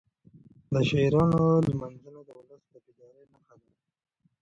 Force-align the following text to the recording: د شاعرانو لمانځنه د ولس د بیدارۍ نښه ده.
د 0.73 0.75
شاعرانو 0.89 1.41
لمانځنه 1.69 2.21
د 2.27 2.29
ولس 2.39 2.63
د 2.71 2.75
بیدارۍ 2.85 3.23
نښه 3.33 3.55
ده. 3.61 3.71